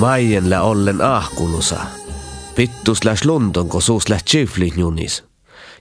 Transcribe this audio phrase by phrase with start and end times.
[0.00, 1.80] Vaien lä ollen ahkulusa.
[2.54, 5.24] Pittus lä slundon ko suus lä chiflinjunis.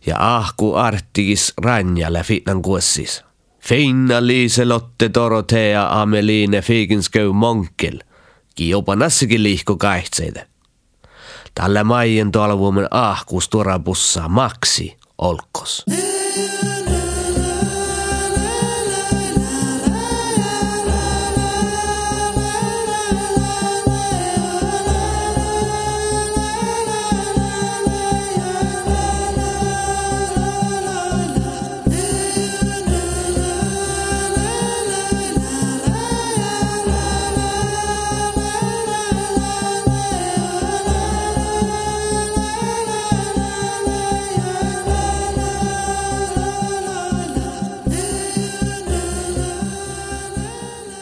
[0.05, 3.23] Ja ahku arttigis ranja lä fitnan kuessis.
[3.59, 8.00] Finna Liiselotte Dorotea Ameline Figenskö Monkel.
[8.55, 10.48] Kiopa nassikin liihko kahtseide.
[11.55, 15.86] Tällä maien tuolla vuomen ahkus tuorabussaa maksi olkos.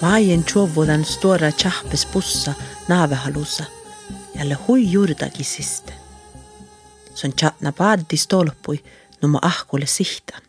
[0.02, 2.54] Maien tjovudan stora tjahpes pussa
[2.88, 3.64] naavehalussa,
[4.36, 5.94] jälle hui juurdakisiste.
[7.16, 8.84] Se on tjatna paaddi stolpui
[9.22, 10.42] numa ahkulle sihtan.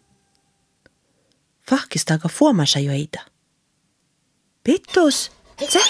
[1.70, 3.24] Fahkistaga fuomasa joida.
[4.64, 5.32] Pittus,
[5.68, 5.80] se?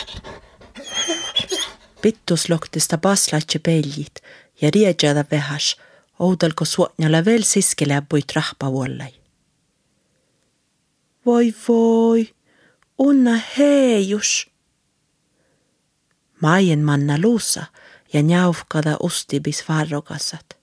[2.03, 4.23] Pittus loktista paslatse peljit
[4.61, 5.77] ja riedjada vehas,
[6.19, 9.15] oudalko suotnjala veel siskele puit rahpa vuollai.
[11.27, 12.36] Voi voi,
[12.99, 14.51] unna heejus.
[16.41, 17.67] Maien manna luussa
[18.13, 20.57] ja njaufkada ustibis varrokassat.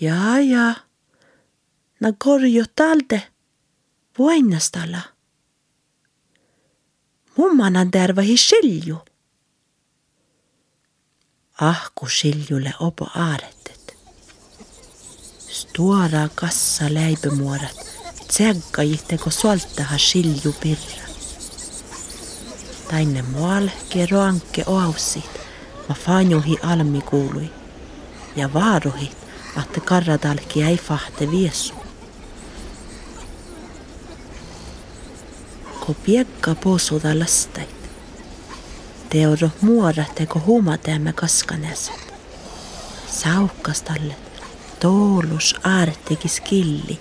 [0.00, 0.74] Jaa, jaa.
[2.00, 3.22] Na korjo talde.
[4.18, 5.00] Voinnastalla.
[7.36, 8.98] Mummanan tervahi silju.
[11.60, 13.96] Ahku siljulle opo aarettet.
[15.48, 17.76] Stora kassa läipemuorat.
[18.28, 21.09] Tsägga jitteko suoltaha silju pirra.
[22.90, 25.40] Tainne mualke roanke oaussit,
[25.88, 27.50] ma fanjuhi almi kuului.
[28.36, 29.16] Ja vaaruhit,
[29.58, 31.74] että karradalki ei fahte viesu.
[35.80, 37.74] Ko piekka posuda lastait.
[39.08, 42.14] Teoro muoratteko huumateemme kaskaneset.
[43.06, 44.16] Saukkas talle,
[44.80, 46.98] toolus aartekis killi.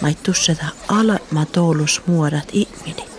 [0.00, 3.09] Mai tusseta alema toolus muorat ihmini.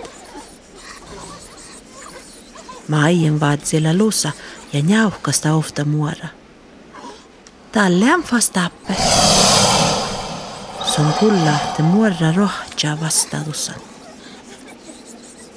[2.91, 4.31] Mä aien vaat siellä lusa
[4.74, 6.28] ja njauhkasta ofta muora.
[7.72, 8.96] Talle on vastappe.
[10.96, 13.75] Sun kullahte muora rohtja vastausan.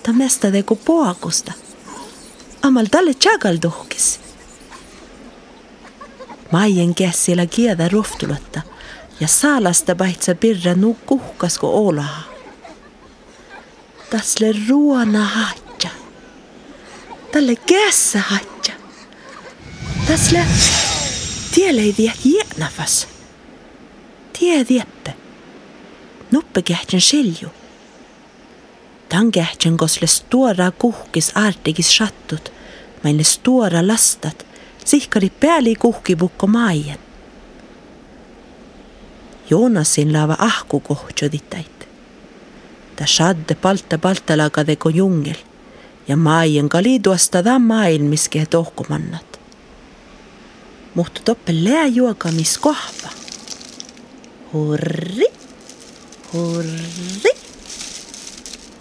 [0.03, 1.53] Ta mesta teko poakusta.
[2.63, 4.21] Amal talle tjagal tuhkis.
[6.53, 8.61] Maien käsillä kiedä rohtuletta
[9.21, 12.23] ja saalasta paitsa pirra nukkuhkasko olaha.
[14.11, 15.64] Tasle ruona haat
[17.35, 18.75] talle kässä hatja.
[20.07, 20.47] Täsle
[21.55, 23.09] tielle ei tiedä jäänäfäs.
[24.39, 25.15] Tie tiedätte.
[26.31, 27.49] Nuppe kähtjen selju.
[29.09, 32.53] Tän kähtjen kosle stuora kuhkis artikis sattut,
[33.05, 34.47] maille stuora lastat,
[34.85, 36.99] sihkari pääli kuhkipukko maaien.
[39.51, 41.89] Joonasin laava ahku kohtuditait.
[42.97, 45.37] Ta sadde palta paltalagade ko jungel
[46.09, 49.41] ja maien kaliduastada maailmiske tohkumannat.
[50.95, 53.11] Muhtu toppe lääjuokamis kohva.
[54.53, 55.27] Hurri,
[56.33, 57.35] hurri,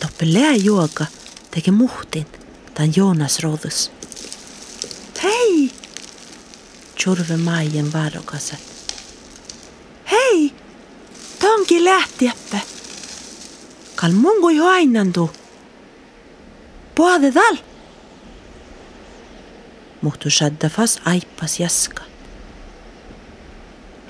[0.00, 1.06] Toppe lääjuoka
[1.50, 2.26] tegi muhtin,
[2.74, 3.95] ta on Joonas Roodus.
[7.06, 8.56] Tjorven Maijan varrokassa.
[10.10, 10.54] Hei!
[11.40, 12.58] Tonki lähti jäppä.
[13.96, 15.30] Kal mungui hoainandu.
[16.94, 17.56] Puade dal.
[20.02, 22.02] Muhtu shaddafas aippas jaska.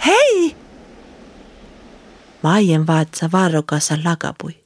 [0.07, 0.57] Hei!
[2.43, 4.65] Maijan vaatsa varrokassa lagapui.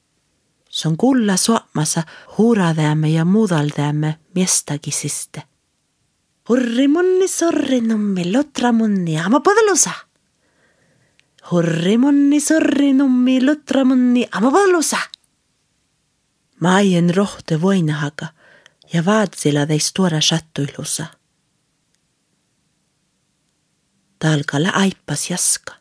[0.69, 2.03] Se on kulla suomassa
[2.39, 5.50] huuradamme ja muudaldamme miestäkisistä.
[6.51, 9.93] Horremonne sorrenomme lotramonne amapodalosa.
[11.51, 14.99] Horremonne sorrenomme lotramonne amapodalosa.
[16.61, 18.27] Maien rohte voinahaka
[18.93, 21.07] ja vaatsilla täis tuoda sattuilussa.
[24.19, 25.75] Talkalla aippas jaska.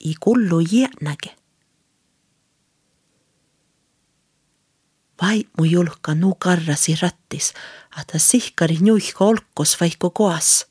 [0.00, 1.43] I kullu jäänäke.
[5.24, 7.52] Vaimu julka nu karrasi rattis,
[7.96, 10.66] a ta sihkari nuihka olkos vaiku koas.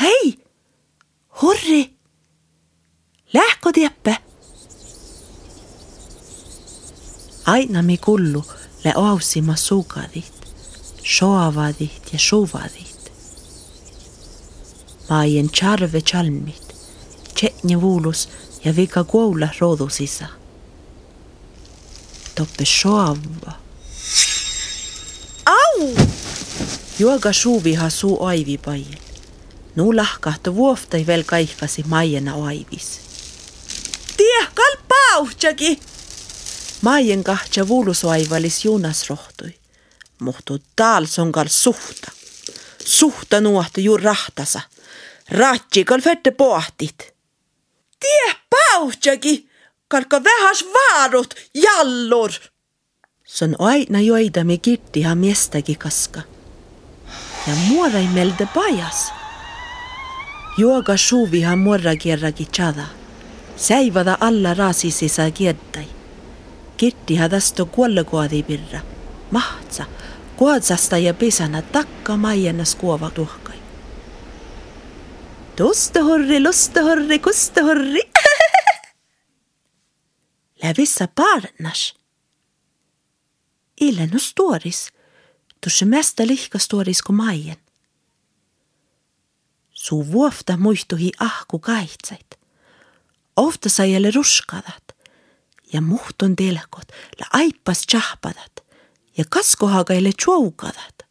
[0.00, 0.38] Hei,
[1.40, 1.82] hurri!
[3.34, 4.16] Lähkö tieppe?
[7.46, 8.44] Aina mi kullu
[8.84, 10.34] le oausima suukadit,
[11.16, 13.12] soavadit ja suvadit.
[15.10, 16.74] Maien charve chalmit,
[17.34, 18.28] tsetnje vuulus
[18.64, 20.43] ja vika kuolla roodusisa.
[22.34, 23.52] Toppe soava.
[25.46, 25.96] Au!
[26.98, 28.98] Juoga suuviha suu aivi pail.
[29.76, 33.00] Nu lahkahtu vuoftai veel kaihkasi maiena aivis.
[34.16, 35.80] Tie, kalpauhtsagi!
[36.82, 39.54] Maien kahtja vuulusoaivalis juunas rohtui.
[40.20, 42.10] Muhtu taal sonkal suhta.
[42.84, 44.60] Suhta nuohtu juu rahtasa.
[45.30, 47.14] Ratsikal fette pohtit.
[48.00, 49.53] Tie, pauhtsagi!
[49.88, 52.30] Kalka vähäs vaarut, jallur!
[53.24, 56.20] Se on aina joidami kirtiha miestäkin kaska.
[57.46, 59.12] Ja muorai melde pajas.
[60.58, 62.84] Juoga suuviha morra kierraki chada.
[63.56, 65.86] Säivada alla raasisisa kiedtai.
[66.76, 68.80] Kirtiha tästä kuollekoadi pirra.
[69.30, 69.84] Mahtsa,
[70.36, 73.56] kuotsasta ja pesana takka maiennas kuova tuhkai.
[75.56, 77.18] Tustahorri, lustahorri,
[80.72, 80.74] kustahorri.
[80.78, 81.94] Lävissa parnas.
[83.80, 84.92] Ille no storis.
[85.60, 87.56] Tuossa mesta lihka storis kuin maien.
[89.70, 92.38] Suu vuofta muistuhi ahku kaitsait.
[93.36, 94.94] Ofta sai ruskadat
[95.72, 96.88] ja muhtun telkot
[97.20, 98.64] la aipas tšahpadat
[99.16, 101.06] ja kaskohaga jälle tšoukadat.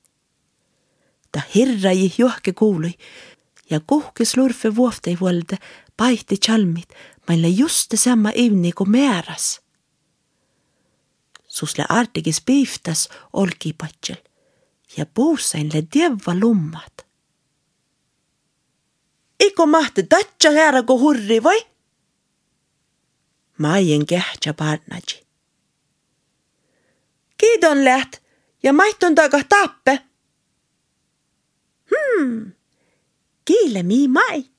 [1.31, 2.93] Ta hirrai johke kuului
[3.69, 5.57] ja kuhkes lurfe vuoftei vuolde
[5.97, 6.37] paihti
[7.27, 9.61] chalmit, maille just samma ivni kuin määras.
[11.47, 14.17] Susle artigis piiftas olkipatsel
[14.97, 17.05] ja puussainle tieva lummat.
[19.39, 21.65] Iko mahti tatsa härra kui hurri või?
[23.57, 25.23] Maien kähtsä parnaji.
[27.37, 28.21] Kiidon läht
[28.63, 29.99] ja maitton taga tappe.
[31.89, 32.51] Hmm,
[33.45, 34.52] kiile mii mai.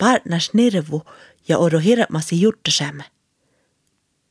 [0.00, 1.02] Parnas nervu
[1.48, 3.04] ja odo hirmasi juttasemme.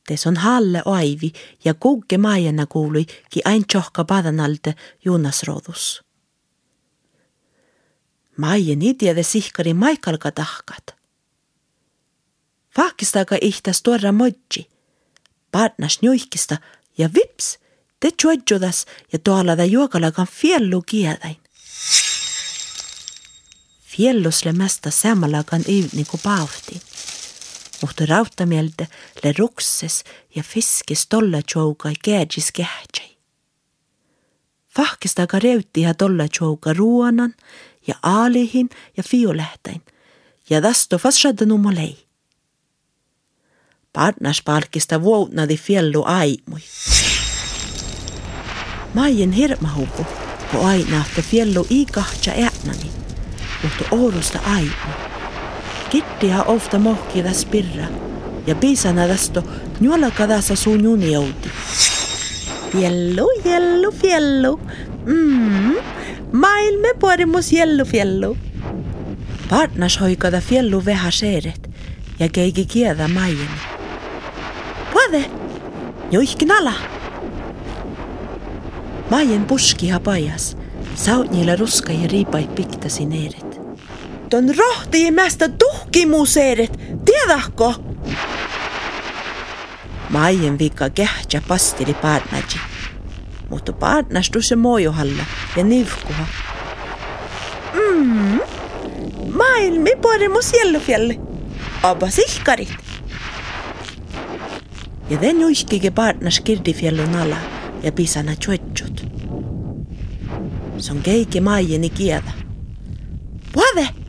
[0.06, 1.32] Tes on halle aivi
[1.64, 4.74] ja kuukke maajana kuului ki ain tjohka padanalde
[5.04, 6.02] juunasroodus.
[8.36, 10.94] Maien idjede sihkari maikalka tahkat.
[12.76, 14.66] Vahkistaga ihtas tuoda modži.
[15.52, 16.56] Partnas njuihkista
[16.98, 17.58] ja vips,
[18.00, 20.82] te tšodžudas ja tuolada juokalaga fiellu
[23.96, 24.22] kieldain.
[24.22, 26.80] Fiellusle mästa samalagan ivniku paavti.
[27.80, 28.86] Mutta rautamieltä
[29.24, 30.04] le rukses
[30.34, 33.16] ja fiskis tolla tjouga käädjis kähtsei.
[34.78, 37.34] Vahkistaga reutti ja tolla tjouga ruonan
[37.86, 39.82] ja aalihin ja fiulähtäin
[40.50, 42.06] ja tästä vastadan lei.
[43.92, 46.60] Partnerspalkista vuotnadi fiellu aimui.
[48.94, 50.06] Maien hirmahupu,
[50.50, 52.99] kun aina, että fiellu i kahtja äänani,
[53.62, 54.70] mutta ourusta aimu.
[55.90, 57.84] Kittiä ofta mohkida spirra,
[58.46, 59.42] ja piisana tästä
[59.80, 61.50] nuolakadassa suun juniouti.
[62.72, 64.60] Fiellu, jellu, fiellu.
[65.06, 65.74] Mm,
[66.32, 68.36] maailme porimus jellu, fiellu.
[69.48, 71.70] Partners hoikada fiellu vähä seeret,
[72.18, 73.60] ja keiki kiedä maijeni.
[74.92, 75.30] Puede.
[76.10, 76.72] Joihkin ala.
[79.10, 80.56] Maien puskiha pajas.
[80.94, 83.49] Sautnilla ruska ja riipaid piktasi neeret.
[84.30, 87.72] Ton rohti mästä tuhkimuseeret, tiedätkö?
[90.10, 92.60] Maien vika kähtsä pastili partnaji.
[93.50, 95.22] Mutta partnas tuossa mojohalla
[95.56, 96.26] ja nivkuha.
[97.74, 98.40] Mm,
[99.34, 101.20] maailmi poremus jellufjälle.
[101.82, 102.74] Abba sihkarit.
[105.10, 107.36] Ja den juiskige partnas kirdifiellun ala
[107.82, 109.06] ja pisana tjuetsut.
[110.78, 112.32] Se on keike maajeni kiedä.
[113.52, 113.99] Puade!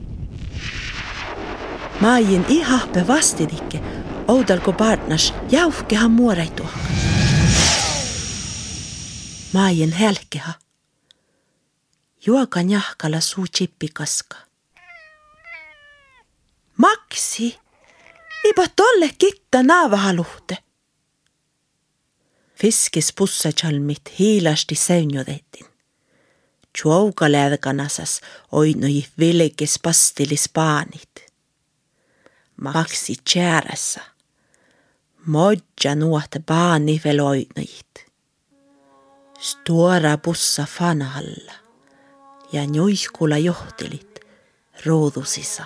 [2.01, 3.79] Maajen ihahpe vastidikke,
[4.27, 6.69] oudalko partnas jauhkehan muoreitua.
[9.53, 10.53] Maajen helkeha.
[12.25, 14.35] Juokan jahkala suu chippikaska.
[16.77, 17.59] Maksi!
[18.43, 20.57] Iba tolle kitta naavahaluhte.
[22.55, 25.65] Fiskis pussachalmit hiilasti säynjodetin.
[26.77, 31.11] Tjuauga lädkanasas oinoi vilkes pastilis paanit.
[32.61, 34.01] Maksi tjäressä.
[35.25, 35.95] Modja
[37.03, 38.11] veel oinoit.
[39.39, 41.53] Stora bussa fanalla
[42.51, 44.19] ja njuihkula johtilit
[44.85, 45.65] ruudusissa.